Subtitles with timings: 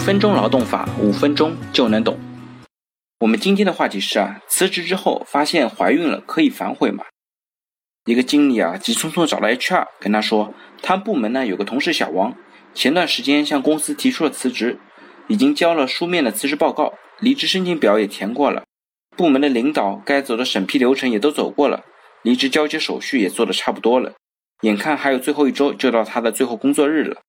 [0.00, 2.18] 分钟劳动法，五分钟就能懂。
[3.20, 7.04] 我们今天的话题是啊，辞职之后发现怀孕了，可以反悔吗？
[8.06, 12.34] 一个经理啊，急匆匆找到 HR，跟他说，他部门呢有个同事小王，
[12.72, 14.80] 前段时间向公司提出了辞职，
[15.28, 18.64] 已经交了书面的辞职报告，离职申请表也填过了，
[19.14, 21.84] 部门的领导该走的审批流程也都走过了，
[22.22, 24.14] 离职交接手续也做的差不多了，
[24.62, 27.20] 眼看还有最后一周就到他的最后工作日了。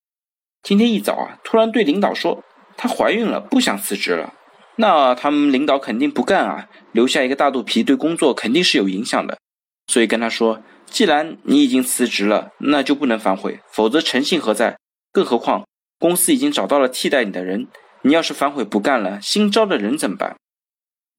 [0.64, 2.44] 今天一早啊，突然对领导说
[2.82, 4.34] 她怀孕了，不想辞职了。
[4.78, 9.38] 那他们领导肯定不干啊，留下一个大肚皮对工作肯定是有影响的。
[9.86, 14.80] 所以跟他说，既然你已经辞职了，那就不能反悔，否则诚信何在？
[15.12, 15.68] 更何况
[16.00, 17.68] 公司已经找到了替代你的人，
[18.02, 20.36] 你要是反悔不干了，新招的人怎么办？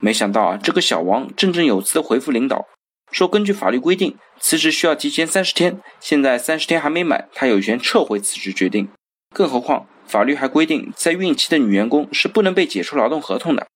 [0.00, 2.66] 没想到啊，这个小王振振有词的回复领导
[3.12, 8.88] 说，根据法律规定，辞职需要提前三十天，现在三十天还没满，他有权撤回辞职决定。
[9.32, 13.66] 更何况，法律还规定，在孕期的女员工是不能被解除劳动合同的。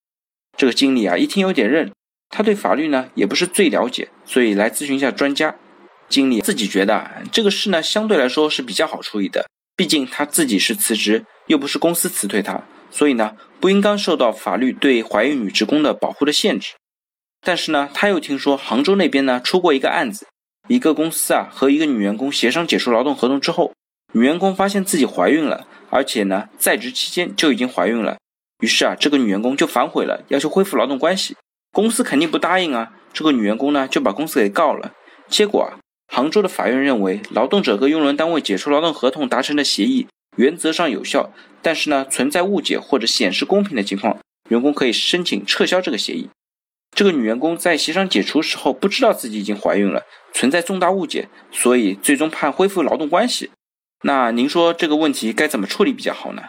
[0.55, 1.91] 这个经理啊，一听有点认，
[2.29, 5.57] 他对法律呢也不是最了解，所以来咨询一下专家。
[6.11, 16.75] 经理自己觉得这个事呢相对来说是比较好处理的，毕竟他自己是辞职，又不是公司辞退他，所以呢不应当受到法律对怀孕女职工的保护的限制。
[17.41, 20.27] 但是呢，他又听说杭州那边呢出过一个案子，
[20.69, 23.73] 一个公司啊和一个女员工协商解除劳动合同之后。
[24.13, 28.17] 女员工发现自己怀孕了，而且呢，在职期间就已经怀孕了。
[28.61, 31.37] 于是啊，这个女员工就反悔了，要求恢复劳动关系。
[31.73, 34.93] 公司肯定不答应啊，这个女员工呢就把公司给告了。
[35.29, 35.77] 结果啊，
[36.09, 44.17] 杭州的法院认为，劳动者和用人单位解除劳动合同达成的协议原则上有效，但是呢，存在误解或者显示公平的情况，
[44.49, 46.31] 员工可以申请撤销这个协议。
[46.95, 53.51] 这个女员工在协商解除时候不知道自己已经怀孕了，存在重大误解，所以最终判恢复劳动关系。
[54.07, 56.43] 那您说这个问题该怎么处理比较好呢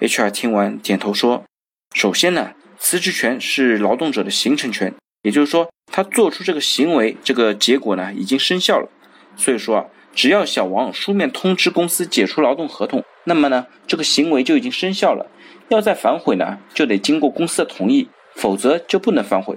[0.00, 1.44] ？HR 听完点头说
[1.92, 8.88] ：“首先呢，辞职权是劳动者的形成权，也就是说，他做出这个行为，这个结果呢已经生效了。
[9.36, 15.26] 所以说啊，只要小王书面通知公司解除劳动合同，那么呢，这个行为就已经生效了。
[15.70, 19.56] 要再反悔呢，就得经过公司的同意，否则就不能反悔。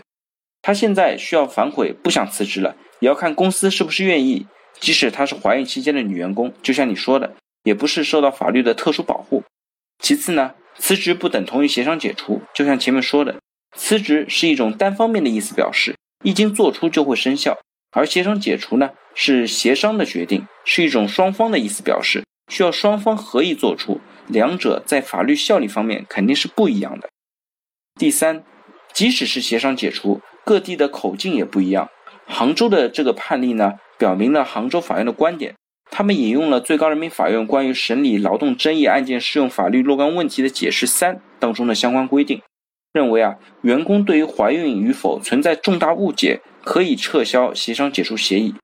[0.63, 4.47] 他现在需要反悔，不想辞职了，也要看公司是不是愿意。”
[4.81, 9.43] 即使她是怀孕期间的女员工，就像你说的，也不是受到法律的特殊保护。
[9.99, 13.39] 其次呢，辞职不等同于协商解除，就像前面说的，
[13.77, 17.53] 辞职是一种单方面的意思表示，一经做出就会生效；
[17.91, 27.07] 而协商解除呢，是协商的决定，是一种双方的意思表示，需要双方合意做出，两者在法律效力方面肯定是不一样的。
[27.99, 28.43] 第三，
[28.91, 31.87] 即使是协商解除，各地的口径也不一样。
[32.31, 33.73] 杭州的这个判例呢？
[33.97, 35.53] 表明了杭州法院的观点，
[35.91, 42.41] 他们引用了最高人民法院关于审理劳动争议案件适用法律若干问题的解释三当中的相关规定，
[42.93, 48.55] 认为啊，员工对于怀孕与否存在重大误解，可以撤销协商解除协议。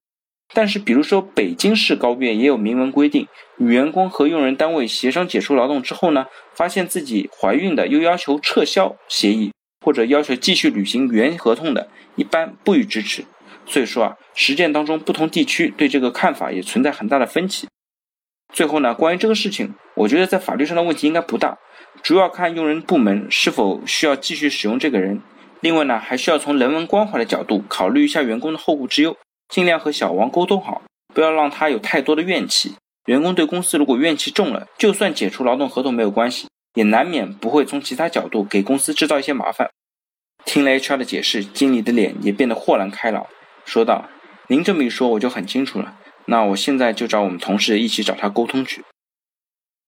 [0.53, 3.27] 但是，比如说北京市高院也有明文规定，
[3.57, 6.25] 女员工和用人单位协商解除劳动之后呢，
[6.55, 9.51] 发现自己怀孕的，又要求撤销协议
[9.85, 13.25] 或者要求继续履行原合同的，一般不予支持。
[13.67, 17.67] 所以说啊，实践当中不同地区对这个看法也存在很大的分歧。
[18.53, 21.57] 最后呢，关于这个事情，我觉得在法律上的问题应该不大，
[22.01, 25.21] 主要看用人部门是否需要继续使用这个人。
[25.59, 29.17] 另外呢，还需要从人文关怀的角度考虑一下员工的后顾之忧，
[29.49, 30.81] 尽量和小王沟通好，
[31.13, 32.75] 不要让他有太多的怨气。
[33.07, 39.69] 员工对公司如果怨气重了，就算解除劳动合同没有关系，也难免不会从其他角度给公司制造一些麻烦。
[40.45, 43.27] 听了 HR 的解释，经理的脸也变得豁然开朗。
[43.67, 44.09] 说道
[44.47, 45.97] ：“您这么一说，我就很清楚了。
[46.27, 48.83] 那我现在就找我们同事一起找他沟通去。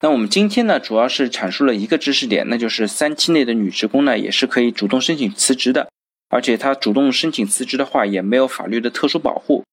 [0.02, 5.90] 那我们今天呢，主要是阐述了一个知识点，那就是三期内的女职工呢，也是可以主动申请辞职的，
[6.28, 9.64] 而且她主动申请辞职的话，也没有法律的特殊保护。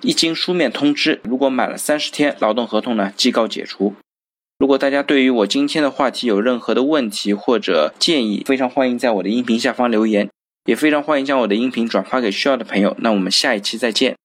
[0.00, 3.94] 一经书面通知，如果满了三十天，劳动合同呢即告解除。
[4.58, 10.30] 如果大家对于我今天的话题有任何的问题或者建议，非常欢迎在我的音频下方留言。”
[10.64, 12.96] 也非常欢迎将我的音频转发给需要的朋友。
[13.00, 14.21] 那我们下一期再见。